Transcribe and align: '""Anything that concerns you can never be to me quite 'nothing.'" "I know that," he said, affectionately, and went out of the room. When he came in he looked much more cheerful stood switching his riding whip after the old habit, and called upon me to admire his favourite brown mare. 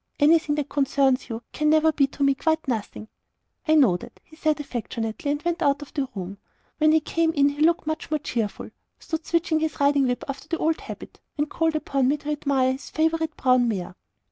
'""Anything 0.19 0.55
that 0.55 0.67
concerns 0.67 1.29
you 1.29 1.43
can 1.51 1.69
never 1.69 1.91
be 1.91 2.07
to 2.07 2.23
me 2.23 2.33
quite 2.33 2.67
'nothing.'" 2.67 3.07
"I 3.67 3.75
know 3.75 3.97
that," 3.97 4.19
he 4.23 4.35
said, 4.35 4.59
affectionately, 4.59 5.29
and 5.29 5.39
went 5.43 5.61
out 5.61 5.83
of 5.83 5.93
the 5.93 6.07
room. 6.15 6.39
When 6.79 6.91
he 6.91 6.99
came 7.01 7.31
in 7.33 7.49
he 7.49 7.61
looked 7.61 7.85
much 7.85 8.09
more 8.09 8.17
cheerful 8.17 8.71
stood 8.97 9.27
switching 9.27 9.59
his 9.59 9.79
riding 9.79 10.07
whip 10.07 10.23
after 10.27 10.47
the 10.47 10.57
old 10.57 10.81
habit, 10.81 11.19
and 11.37 11.51
called 11.51 11.75
upon 11.75 12.07
me 12.07 12.17
to 12.17 12.31
admire 12.31 12.71
his 12.71 12.89
favourite 12.89 13.37
brown 13.37 13.67
mare. 13.67 13.93